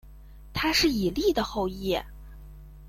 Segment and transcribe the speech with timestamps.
[0.51, 1.95] 他是以利的后裔。